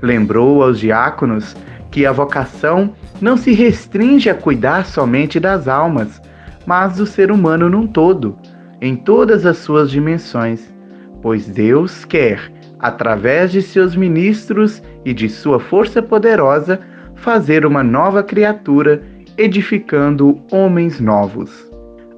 Lembrou 0.01 0.62
aos 0.62 0.81
diáconos 0.81 1.55
que 1.90 2.07
a 2.07 2.12
vocação 2.12 2.94
não 3.21 3.37
se 3.37 3.53
restringe 3.53 4.31
a 4.31 4.35
cuidar 4.35 4.87
somente 4.87 5.38
das 5.38 5.68
almas, 5.68 6.23
mas 6.66 6.97
do 6.97 7.07
ser 7.07 7.31
humano 7.31 7.68
num 7.68 7.87
todo, 7.87 8.37
em 8.81 8.97
todas 8.97 9.44
as 9.44 9.59
suas 9.59 9.90
dimensões, 9.90 10.73
pois 11.21 11.47
Deus 11.47 12.05
quer, 12.05 12.51
através 12.79 13.53
de 13.53 13.61
seus 13.61 13.94
ministros 13.94 14.83
e 15.05 15.12
de 15.12 15.29
sua 15.29 15.61
força 15.61 16.03
poderosa, 16.03 16.81
fazer 17.16 17.66
uma 17.66 17.83
nova 17.83 18.23
criatura, 18.23 19.03
edificando 19.37 20.40
homens 20.51 21.01
novos 21.01 21.67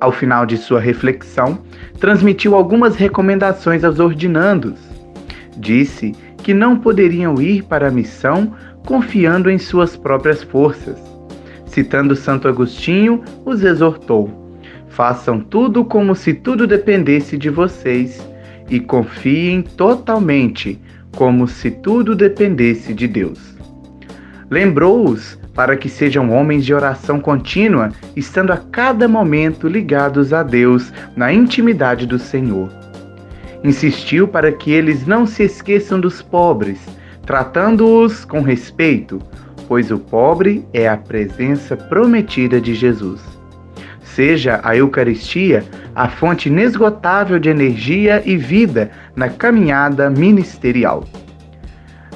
ao 0.01 0.11
final 0.11 0.47
de 0.47 0.57
sua 0.57 0.81
reflexão, 0.81 1.59
transmitiu 1.99 2.55
algumas 2.55 2.97
recomendações 2.97 3.85
aos 3.85 3.99
ordinandos. 3.99 4.79
Disse 5.57 6.13
que 6.43 6.55
não 6.55 6.79
poderiam 6.79 7.41
ir 7.41 7.63
para 7.65 7.89
a 7.89 7.91
missão 7.91 8.55
confiando 8.87 9.51
em 9.51 9.59
suas 9.59 9.97
próprias 9.97 10.43
forças. 10.43 10.99
Citando 11.67 12.17
Santo 12.17 12.49
Agostinho, 12.49 13.23
os 13.45 13.63
exortou: 13.63 14.57
Façam 14.89 15.41
tudo 15.41 15.85
como 15.85 16.15
se 16.15 16.35
tudo 16.35 16.67
dependesse 16.67 17.37
de 17.37 17.51
vocês 17.51 18.27
e 18.69 18.81
confiem 18.81 19.63
totalmente 19.63 20.81
como 21.17 21.47
se 21.47 21.71
tudo 21.71 22.15
dependesse 22.15 22.95
de 22.95 23.07
Deus. 23.07 23.57
Lembrou-os 24.51 25.39
para 25.61 25.77
que 25.77 25.91
sejam 25.91 26.31
homens 26.31 26.65
de 26.65 26.73
oração 26.73 27.21
contínua, 27.21 27.93
estando 28.17 28.51
a 28.51 28.57
cada 28.57 29.07
momento 29.07 29.69
ligados 29.69 30.33
a 30.33 30.43
Deus 30.43 30.91
na 31.15 31.35
intimidade 31.35 32.07
do 32.07 32.19
Senhor. 32.19 32.71
Insistiu 33.63 34.27
para 34.27 34.51
que 34.53 34.73
eles 34.73 35.07
não 35.07 35.27
se 35.27 35.43
esqueçam 35.43 36.01
dos 36.01 36.23
pobres, 36.23 36.79
tratando-os 37.27 38.25
com 38.25 38.41
respeito, 38.41 39.21
pois 39.69 39.91
o 39.91 39.99
pobre 39.99 40.65
é 40.73 40.89
a 40.89 40.97
presença 40.97 41.77
prometida 41.77 42.59
de 42.59 42.75
Jesus. 42.75 43.21
Seja 44.03 44.61
a 44.65 44.75
Eucaristia 44.75 45.63
a 45.95 46.09
fonte 46.09 46.49
inesgotável 46.49 47.39
de 47.39 47.51
energia 47.51 48.23
e 48.25 48.35
vida 48.35 48.91
na 49.15 49.29
caminhada 49.29 50.09
ministerial. 50.09 51.05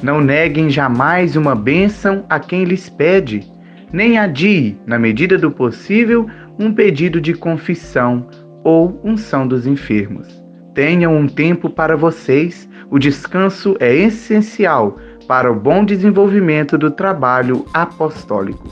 Não 0.04 0.20
neguem 0.20 0.68
jamais 0.68 1.34
uma 1.34 1.54
bênção 1.54 2.26
a 2.28 2.38
quem 2.38 2.64
lhes 2.64 2.90
pede, 2.90 3.50
nem 3.90 4.18
adie, 4.18 4.78
na 4.84 4.98
medida 4.98 5.38
do 5.38 5.50
possível, 5.50 6.28
um 6.58 6.74
pedido 6.74 7.22
de 7.22 7.32
confissão 7.32 8.26
ou 8.62 9.00
unção 9.02 9.48
dos 9.48 9.66
enfermos. 9.66 10.28
Tenham 10.74 11.16
um 11.16 11.26
tempo 11.26 11.70
para 11.70 11.96
vocês, 11.96 12.68
o 12.90 12.98
descanso 12.98 13.78
é 13.80 13.94
essencial 13.94 14.98
para 15.26 15.50
o 15.50 15.58
bom 15.58 15.82
desenvolvimento 15.82 16.76
do 16.76 16.90
trabalho 16.90 17.64
apostólico. 17.72 18.68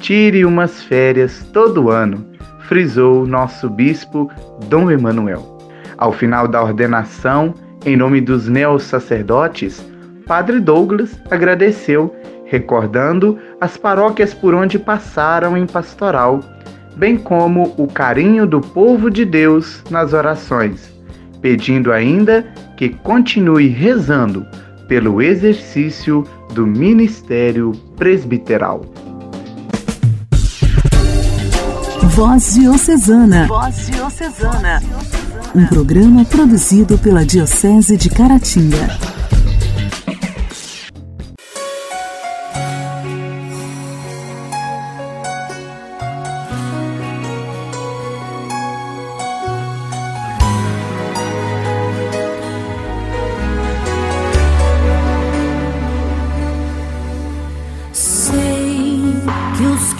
Tire 0.00 0.44
umas 0.44 0.82
férias 0.82 1.48
todo 1.50 1.90
ano, 1.90 2.26
frisou 2.68 3.26
nosso 3.26 3.70
bispo 3.70 4.30
Dom 4.68 4.90
Emanuel. 4.90 5.56
Ao 5.96 6.12
final 6.12 6.46
da 6.46 6.62
ordenação, 6.62 7.54
em 7.86 7.96
nome 7.96 8.20
dos 8.20 8.50
neos-sacerdotes, 8.50 9.93
Padre 10.26 10.58
Douglas 10.58 11.10
agradeceu, 11.30 12.14
recordando 12.46 13.38
as 13.60 13.76
paróquias 13.76 14.32
por 14.32 14.54
onde 14.54 14.78
passaram 14.78 15.56
em 15.56 15.66
pastoral, 15.66 16.40
bem 16.96 17.16
como 17.16 17.74
o 17.76 17.86
carinho 17.86 18.46
do 18.46 18.60
povo 18.60 19.10
de 19.10 19.24
Deus 19.24 19.82
nas 19.90 20.12
orações, 20.12 20.92
pedindo 21.42 21.92
ainda 21.92 22.44
que 22.76 22.88
continue 22.88 23.68
rezando 23.68 24.46
pelo 24.88 25.20
exercício 25.20 26.24
do 26.52 26.66
ministério 26.66 27.72
presbiteral. 27.96 28.82
Voz 32.10 32.54
Diocesana. 32.54 33.46
Voz 33.48 33.86
Diocesana. 33.86 34.80
Um 35.54 35.66
programa 35.66 36.24
produzido 36.24 36.96
pela 36.98 37.24
Diocese 37.24 37.96
de 37.96 38.08
Caratinga. 38.08 39.13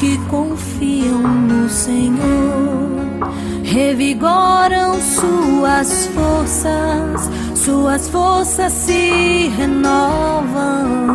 que 0.05 0.19
confiam 0.29 1.23
no 1.23 1.67
Senhor 1.67 2.21
revigoram 3.63 5.01
suas 5.01 6.07
forças, 6.09 7.31
suas 7.55 8.11
forças 8.11 8.71
se 8.71 9.49
renovam. 9.57 11.15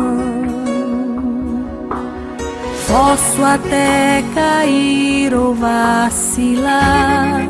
Posso 2.88 3.44
até 3.44 4.24
cair 4.34 5.32
ou 5.34 5.54
vacilar, 5.54 7.46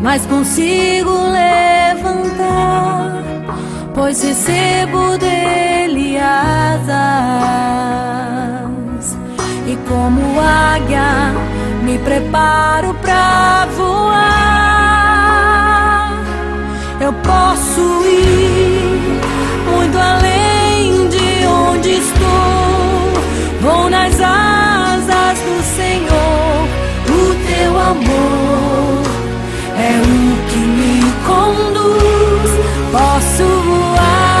mas 0.00 0.24
consigo 0.24 1.12
levantar, 1.28 3.22
pois 3.94 4.22
recebo 4.22 5.18
dele 5.18 6.16
asas. 6.18 7.44
E 9.74 9.76
como 9.88 10.40
águia, 10.40 11.34
me 11.82 11.98
preparo 11.98 12.94
pra 13.02 13.66
voar. 13.76 14.22
Eu 17.00 17.12
posso 17.12 17.80
ir 18.06 19.20
muito 19.68 19.98
além 19.98 21.08
de 21.08 21.44
onde 21.44 21.90
estou. 21.90 23.10
Vou 23.62 23.90
nas 23.90 24.14
asas 24.20 25.40
do 25.40 25.60
Senhor. 25.74 26.68
O 27.08 27.34
teu 27.48 27.76
amor 27.76 29.02
é 29.76 30.00
o 30.02 30.36
que 30.50 30.58
me 30.78 31.02
conduz. 31.26 32.50
Posso 32.92 33.42
voar 33.42 34.33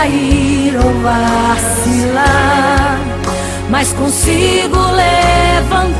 cair 0.00 0.76
ou 0.76 0.92
vacilar, 1.02 2.98
mas 3.68 3.92
consigo 3.92 4.78
levantar, 4.92 5.98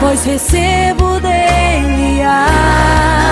pois 0.00 0.24
recebo 0.24 1.20
dele 1.20 2.22
asas. 2.22 3.31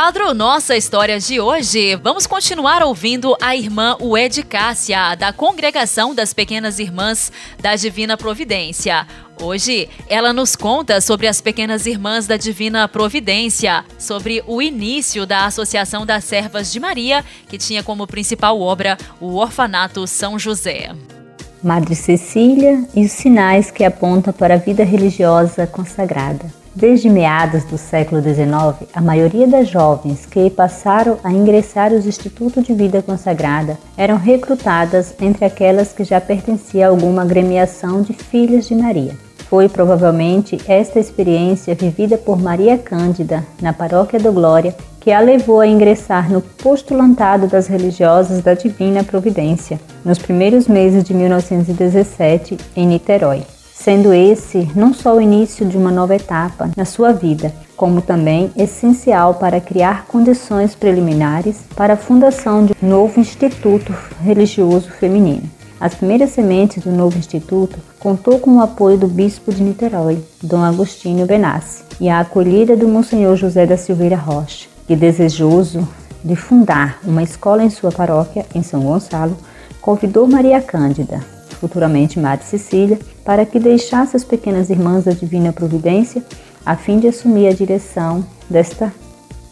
Quadro 0.00 0.32
Nossa 0.32 0.76
História 0.76 1.18
de 1.18 1.40
hoje, 1.40 1.96
vamos 1.96 2.24
continuar 2.24 2.84
ouvindo 2.84 3.36
a 3.42 3.56
irmã 3.56 3.96
Ued 4.00 4.44
Cássia, 4.44 5.16
da 5.16 5.32
Congregação 5.32 6.14
das 6.14 6.32
Pequenas 6.32 6.78
Irmãs 6.78 7.32
da 7.60 7.74
Divina 7.74 8.16
Providência. 8.16 9.04
Hoje, 9.42 9.88
ela 10.08 10.32
nos 10.32 10.54
conta 10.54 11.00
sobre 11.00 11.26
as 11.26 11.40
Pequenas 11.40 11.84
Irmãs 11.84 12.28
da 12.28 12.36
Divina 12.36 12.86
Providência, 12.86 13.84
sobre 13.98 14.40
o 14.46 14.62
início 14.62 15.26
da 15.26 15.46
Associação 15.46 16.06
das 16.06 16.22
Servas 16.22 16.70
de 16.70 16.78
Maria, 16.78 17.24
que 17.48 17.58
tinha 17.58 17.82
como 17.82 18.06
principal 18.06 18.60
obra 18.60 18.96
o 19.20 19.34
Orfanato 19.34 20.06
São 20.06 20.38
José. 20.38 20.92
Madre 21.60 21.96
Cecília 21.96 22.84
e 22.94 23.04
os 23.04 23.10
sinais 23.10 23.72
que 23.72 23.82
apontam 23.82 24.32
para 24.32 24.54
a 24.54 24.58
vida 24.58 24.84
religiosa 24.84 25.66
consagrada. 25.66 26.56
Desde 26.74 27.08
meados 27.08 27.64
do 27.64 27.76
século 27.76 28.22
XIX, 28.22 28.88
a 28.94 29.00
maioria 29.00 29.46
das 29.46 29.68
jovens 29.68 30.26
que 30.26 30.48
passaram 30.50 31.18
a 31.24 31.32
ingressar 31.32 31.92
os 31.92 32.06
institutos 32.06 32.64
de 32.64 32.74
vida 32.74 33.02
consagrada 33.02 33.78
eram 33.96 34.16
recrutadas 34.16 35.14
entre 35.20 35.44
aquelas 35.44 35.92
que 35.92 36.04
já 36.04 36.20
pertenciam 36.20 36.88
a 36.88 36.94
alguma 36.94 37.22
agremiação 37.22 38.02
de 38.02 38.12
filhas 38.12 38.68
de 38.68 38.74
Maria. 38.74 39.16
Foi 39.48 39.66
provavelmente 39.66 40.58
esta 40.68 41.00
experiência 41.00 41.74
vivida 41.74 42.18
por 42.18 42.38
Maria 42.38 42.76
Cândida 42.76 43.42
na 43.62 43.72
Paróquia 43.72 44.20
do 44.20 44.30
Glória 44.30 44.76
que 45.00 45.10
a 45.10 45.20
levou 45.20 45.60
a 45.60 45.66
ingressar 45.66 46.30
no 46.30 46.42
postulantado 46.42 47.46
das 47.46 47.66
religiosas 47.66 48.42
da 48.42 48.52
Divina 48.52 49.02
Providência, 49.02 49.80
nos 50.04 50.18
primeiros 50.18 50.68
meses 50.68 51.02
de 51.02 51.14
1917, 51.14 52.58
em 52.76 52.86
Niterói, 52.86 53.42
sendo 53.78 54.12
esse 54.12 54.68
não 54.74 54.92
só 54.92 55.16
o 55.16 55.20
início 55.20 55.64
de 55.64 55.76
uma 55.76 55.92
nova 55.92 56.16
etapa 56.16 56.70
na 56.76 56.84
sua 56.84 57.12
vida, 57.12 57.54
como 57.76 58.02
também 58.02 58.50
essencial 58.56 59.34
para 59.34 59.60
criar 59.60 60.06
condições 60.06 60.74
preliminares 60.74 61.58
para 61.76 61.94
a 61.94 61.96
fundação 61.96 62.66
de 62.66 62.74
um 62.82 62.88
novo 62.88 63.20
instituto 63.20 63.94
religioso 64.20 64.90
feminino. 64.90 65.48
As 65.80 65.94
primeiras 65.94 66.30
sementes 66.30 66.82
do 66.82 66.90
novo 66.90 67.16
instituto 67.16 67.78
contou 68.00 68.40
com 68.40 68.56
o 68.56 68.60
apoio 68.60 68.98
do 68.98 69.06
bispo 69.06 69.52
de 69.52 69.62
Niterói, 69.62 70.18
Dom 70.42 70.60
Agostinho 70.60 71.24
Benassi, 71.24 71.84
e 72.00 72.08
a 72.08 72.18
acolhida 72.18 72.76
do 72.76 72.88
Monsenhor 72.88 73.36
José 73.36 73.64
da 73.64 73.76
Silveira 73.76 74.16
Rocha, 74.16 74.66
e 74.88 74.96
desejoso 74.96 75.86
de 76.24 76.34
fundar 76.34 76.98
uma 77.04 77.22
escola 77.22 77.62
em 77.62 77.70
sua 77.70 77.92
paróquia, 77.92 78.44
em 78.52 78.62
São 78.62 78.80
Gonçalo, 78.80 79.36
convidou 79.80 80.26
Maria 80.26 80.60
Cândida, 80.60 81.37
futuramente 81.60 82.18
Madre 82.18 82.46
Cecília, 82.46 82.98
para 83.24 83.44
que 83.44 83.58
deixasse 83.58 84.16
as 84.16 84.24
pequenas 84.24 84.70
irmãs 84.70 85.04
da 85.04 85.12
Divina 85.12 85.52
Providência 85.52 86.22
a 86.64 86.76
fim 86.76 86.98
de 86.98 87.08
assumir 87.08 87.48
a 87.48 87.52
direção 87.52 88.24
desta 88.48 88.92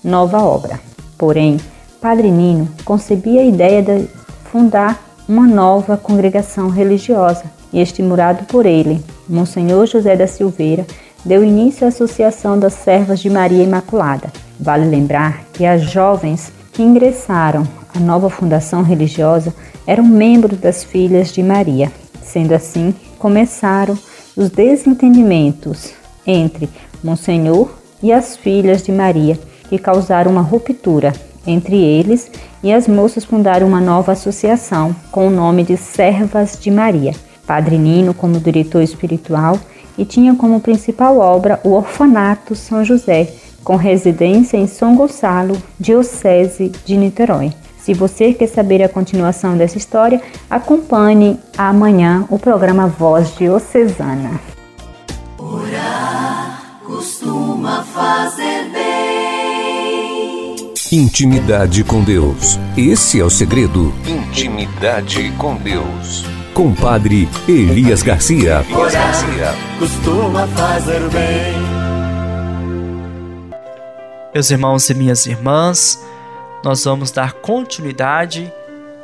nova 0.02 0.42
obra. 0.42 0.80
Porém, 1.18 1.58
Padre 2.00 2.30
Nino 2.30 2.68
concebia 2.84 3.40
a 3.40 3.44
ideia 3.44 3.82
de 3.82 4.08
fundar 4.50 5.02
uma 5.28 5.46
nova 5.46 5.96
congregação 5.96 6.68
religiosa 6.68 7.44
e, 7.72 7.80
estimulado 7.80 8.44
por 8.44 8.64
ele, 8.64 9.02
Monsenhor 9.28 9.86
José 9.86 10.14
da 10.14 10.26
Silveira 10.26 10.86
deu 11.24 11.42
início 11.42 11.84
à 11.84 11.88
Associação 11.88 12.58
das 12.58 12.74
Servas 12.74 13.18
de 13.18 13.28
Maria 13.28 13.64
Imaculada. 13.64 14.32
Vale 14.58 14.88
lembrar 14.88 15.44
que 15.52 15.66
as 15.66 15.82
jovens 15.82 16.52
que 16.76 16.82
ingressaram 16.82 17.66
à 17.94 17.98
nova 17.98 18.28
fundação 18.28 18.82
religiosa 18.82 19.52
eram 19.86 20.04
membros 20.04 20.58
das 20.58 20.84
Filhas 20.84 21.32
de 21.32 21.42
Maria. 21.42 21.90
Sendo 22.22 22.52
assim, 22.52 22.94
começaram 23.18 23.98
os 24.36 24.50
desentendimentos 24.50 25.94
entre 26.26 26.68
Monsenhor 27.02 27.70
e 28.02 28.12
as 28.12 28.36
Filhas 28.36 28.82
de 28.82 28.92
Maria, 28.92 29.38
que 29.70 29.78
causaram 29.78 30.30
uma 30.30 30.42
ruptura 30.42 31.14
entre 31.46 31.76
eles 31.76 32.30
e 32.62 32.70
as 32.70 32.86
moças 32.86 33.24
fundaram 33.24 33.66
uma 33.66 33.80
nova 33.80 34.12
associação 34.12 34.94
com 35.10 35.28
o 35.28 35.30
nome 35.30 35.62
de 35.62 35.78
Servas 35.78 36.58
de 36.60 36.70
Maria. 36.70 37.14
Padre 37.46 37.78
Nino, 37.78 38.12
como 38.12 38.38
diretor 38.38 38.82
espiritual, 38.82 39.58
e 39.96 40.04
tinha 40.04 40.34
como 40.34 40.60
principal 40.60 41.16
obra 41.18 41.58
o 41.64 41.70
Orfanato 41.70 42.54
São 42.54 42.84
José, 42.84 43.32
com 43.66 43.74
residência 43.74 44.56
em 44.56 44.68
São 44.68 44.94
Gonçalo, 44.94 45.60
Diocese 45.78 46.70
de 46.84 46.96
Niterói. 46.96 47.52
Se 47.76 47.92
você 47.92 48.32
quer 48.32 48.46
saber 48.46 48.80
a 48.80 48.88
continuação 48.88 49.56
dessa 49.56 49.76
história, 49.76 50.22
acompanhe 50.48 51.36
amanhã 51.58 52.24
o 52.30 52.38
programa 52.38 52.86
Voz 52.86 53.34
Diocesana. 53.36 54.40
Orar 55.36 56.78
costuma 56.84 57.82
fazer 57.82 58.70
bem. 58.70 60.72
Intimidade 60.92 61.82
com 61.82 62.04
Deus. 62.04 62.60
Esse 62.76 63.20
é 63.20 63.24
o 63.24 63.30
segredo. 63.30 63.92
Intimidade 64.06 65.32
com 65.38 65.56
Deus. 65.56 66.24
Compadre 66.54 67.28
Elias 67.48 68.04
Garcia. 68.04 68.64
Elias 68.68 68.92
Garcia. 68.92 69.54
Costuma 69.80 70.46
fazer 70.46 71.00
bem. 71.10 71.85
Meus 74.36 74.50
irmãos 74.50 74.90
e 74.90 74.92
minhas 74.92 75.24
irmãs, 75.24 75.98
nós 76.62 76.84
vamos 76.84 77.10
dar 77.10 77.32
continuidade 77.32 78.52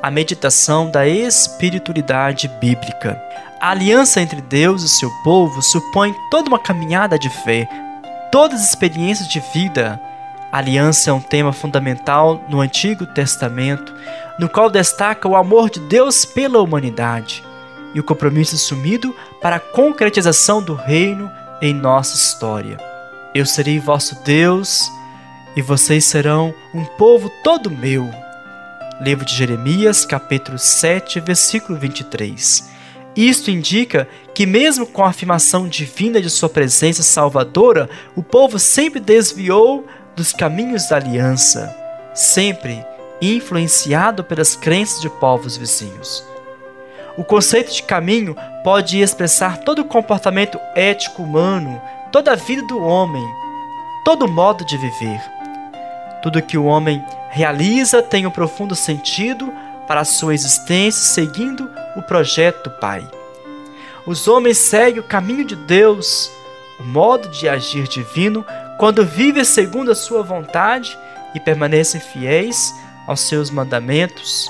à 0.02 0.10
meditação 0.10 0.90
da 0.90 1.08
espiritualidade 1.08 2.48
bíblica. 2.60 3.18
A 3.58 3.70
aliança 3.70 4.20
entre 4.20 4.42
Deus 4.42 4.82
e 4.82 4.90
seu 4.90 5.10
povo 5.24 5.62
supõe 5.62 6.14
toda 6.30 6.48
uma 6.48 6.58
caminhada 6.58 7.18
de 7.18 7.30
fé, 7.30 7.66
todas 8.30 8.60
as 8.60 8.68
experiências 8.68 9.26
de 9.26 9.40
vida. 9.54 9.98
A 10.52 10.58
aliança 10.58 11.08
é 11.08 11.12
um 11.14 11.20
tema 11.22 11.50
fundamental 11.50 12.44
no 12.46 12.60
Antigo 12.60 13.06
Testamento, 13.06 13.90
no 14.38 14.50
qual 14.50 14.68
destaca 14.68 15.26
o 15.26 15.34
amor 15.34 15.70
de 15.70 15.80
Deus 15.80 16.26
pela 16.26 16.60
humanidade 16.60 17.42
e 17.94 18.00
o 18.00 18.04
compromisso 18.04 18.56
assumido 18.56 19.16
para 19.40 19.56
a 19.56 19.60
concretização 19.60 20.62
do 20.62 20.74
reino 20.74 21.32
em 21.62 21.72
nossa 21.72 22.16
história. 22.16 22.76
Eu 23.34 23.46
serei 23.46 23.80
vosso 23.80 24.22
Deus 24.24 24.92
e 25.54 25.62
vocês 25.62 26.04
serão 26.04 26.54
um 26.74 26.84
povo 26.84 27.30
todo 27.42 27.70
meu. 27.70 28.08
Livro 29.00 29.24
de 29.24 29.34
Jeremias, 29.34 30.04
capítulo 30.04 30.58
7, 30.58 31.20
versículo 31.20 31.78
23. 31.78 32.70
Isto 33.14 33.50
indica 33.50 34.08
que, 34.34 34.46
mesmo 34.46 34.86
com 34.86 35.04
a 35.04 35.08
afirmação 35.08 35.68
divina 35.68 36.20
de 36.20 36.30
sua 36.30 36.48
presença 36.48 37.02
salvadora, 37.02 37.90
o 38.16 38.22
povo 38.22 38.58
sempre 38.58 39.00
desviou 39.00 39.86
dos 40.16 40.32
caminhos 40.32 40.88
da 40.88 40.96
aliança, 40.96 41.74
sempre 42.14 42.84
influenciado 43.20 44.24
pelas 44.24 44.56
crenças 44.56 45.00
de 45.02 45.10
povos 45.10 45.56
vizinhos. 45.56 46.24
O 47.16 47.22
conceito 47.22 47.72
de 47.72 47.82
caminho 47.82 48.34
pode 48.64 48.98
expressar 48.98 49.58
todo 49.58 49.80
o 49.80 49.84
comportamento 49.84 50.58
ético 50.74 51.22
humano, 51.22 51.80
toda 52.10 52.32
a 52.32 52.36
vida 52.36 52.62
do 52.66 52.80
homem, 52.80 53.24
todo 54.04 54.26
modo 54.26 54.64
de 54.64 54.78
viver. 54.78 55.41
Tudo 56.22 56.40
que 56.42 56.56
o 56.56 56.64
homem 56.64 57.04
realiza 57.30 58.00
tem 58.00 58.26
um 58.26 58.30
profundo 58.30 58.74
sentido 58.76 59.52
para 59.88 60.00
a 60.00 60.04
sua 60.04 60.35
existência, 60.35 61.02
seguindo 61.02 61.68
o 61.96 62.02
projeto 62.02 62.70
do 62.70 62.78
Pai. 62.78 63.06
Os 64.06 64.28
homens 64.28 64.58
seguem 64.58 65.00
o 65.00 65.06
caminho 65.06 65.44
de 65.44 65.56
Deus, 65.56 66.30
o 66.78 66.85
modo 66.85 67.28
de 67.28 67.48
agir 67.48 67.88
divino, 67.88 68.44
quando 68.78 69.04
vivem 69.04 69.44
segundo 69.44 69.90
a 69.90 69.94
sua 69.94 70.22
vontade 70.22 70.96
e 71.35 71.40
permanecem 71.40 72.00
fiéis 72.00 72.72
aos 73.06 73.20
seus 73.20 73.50
mandamentos. 73.50 74.48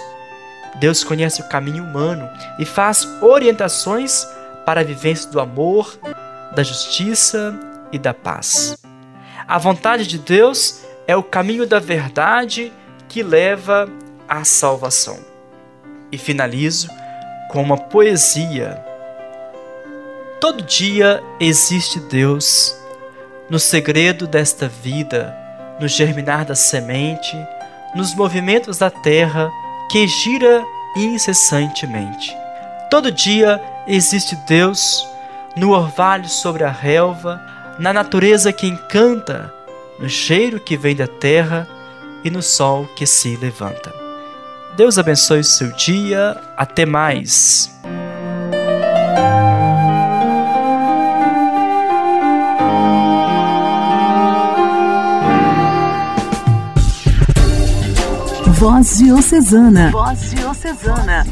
Deus 0.77 1.05
conhece 1.05 1.41
o 1.41 1.49
caminho 1.49 1.85
humano 1.85 2.29
e 2.59 2.65
faz 2.65 3.07
orientações 3.21 4.27
para 4.65 4.81
a 4.81 4.85
vivência 4.85 5.31
do 5.31 5.41
amor, 5.41 5.99
da 6.55 6.63
justiça 6.63 7.59
e 7.91 7.99
da 7.99 8.15
paz. 8.15 8.79
A 9.47 9.59
vontade 9.59 10.07
de 10.07 10.19
Deus 10.19 10.82
é 11.07 11.17
o 11.17 11.23
caminho 11.23 11.67
da 11.67 11.79
verdade 11.79 12.73
que 13.09 13.23
leva 13.23 13.89
à 14.29 14.45
salvação. 14.45 15.19
E 16.11 16.19
finalizo 16.19 16.89
com 17.51 17.63
uma 17.63 17.77
poesia. 17.77 18.83
Todo 20.41 20.63
dia 20.63 21.23
existe 21.39 22.01
Deus, 22.01 22.77
no 23.49 23.59
segredo 23.59 24.27
desta 24.27 24.69
vida, 24.69 25.37
no 25.79 25.87
germinar 25.87 26.45
da 26.45 26.55
semente, 26.55 27.37
nos 27.95 28.15
movimentos 28.15 28.79
da 28.79 28.91
terra 28.91 29.51
que 29.91 30.07
gira 30.07 30.65
incessantemente. 30.97 32.37
Todo 32.91 33.13
dia 33.13 33.63
existe 33.87 34.37
Deus 34.47 35.07
no 35.57 35.71
orvalho 35.71 36.29
sobre 36.29 36.65
a 36.65 36.71
relva, 36.71 37.41
na 37.79 37.93
natureza 37.93 38.53
que 38.53 38.67
encanta, 38.67 39.53
no 40.03 40.09
cheiro 40.09 40.59
que 40.59 40.77
vem 40.77 40.97
da 40.97 41.07
terra 41.07 41.69
e 42.25 42.31
no 42.31 42.43
sol 42.43 42.89
que 42.97 43.07
se 43.07 43.37
levanta. 43.37 43.95
Deus 44.77 44.99
abençoe 44.99 45.41
o 45.41 45.45
seu 45.45 45.71
dia. 45.73 46.37
Até 46.57 46.85
mais. 46.85 47.71
Voz 58.59 58.99
Diocesana. 58.99 59.91
Voz 59.91 60.31
Diocesana. 60.31 61.27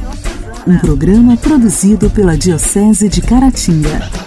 Um 0.66 0.78
programa 0.78 1.36
produzido 1.36 2.10
pela 2.10 2.36
Diocese 2.36 3.08
de 3.08 3.22
Caratinga. 3.22 4.19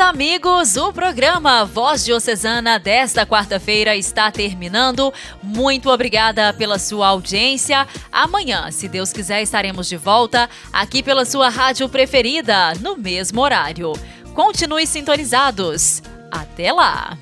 Amigos, 0.00 0.76
o 0.76 0.92
programa 0.92 1.64
Voz 1.64 2.04
Diocesana 2.04 2.78
desta 2.78 3.26
quarta-feira 3.26 3.94
está 3.94 4.30
terminando. 4.30 5.12
Muito 5.42 5.90
obrigada 5.90 6.52
pela 6.52 6.78
sua 6.78 7.08
audiência. 7.08 7.86
Amanhã, 8.10 8.70
se 8.70 8.88
Deus 8.88 9.12
quiser, 9.12 9.42
estaremos 9.42 9.88
de 9.88 9.96
volta 9.96 10.48
aqui 10.72 11.02
pela 11.02 11.24
sua 11.24 11.48
rádio 11.48 11.88
preferida, 11.88 12.72
no 12.80 12.96
mesmo 12.96 13.40
horário. 13.40 13.92
Continue 14.34 14.86
sintonizados. 14.86 16.02
Até 16.30 16.72
lá! 16.72 17.16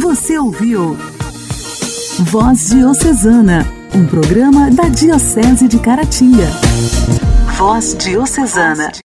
Você 0.00 0.38
ouviu 0.38 0.96
Voz 2.20 2.70
Diocesana, 2.70 3.66
um 3.94 4.06
programa 4.06 4.70
da 4.70 4.88
Diocese 4.88 5.68
de 5.68 5.78
Caratinga. 5.78 6.48
Voz 7.56 7.94
Diocesana. 7.96 9.05